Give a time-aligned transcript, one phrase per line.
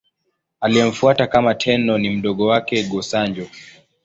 [0.61, 3.47] Aliyemfuata kama Tenno ni mdogo wake, Go-Sanjo.